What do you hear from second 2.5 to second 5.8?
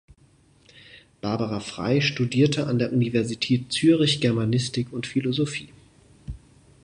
an der Universität Zürich Germanistik und Philosophie.